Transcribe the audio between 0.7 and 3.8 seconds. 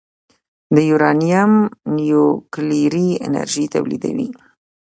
د یورانیم نیوکلیري انرژي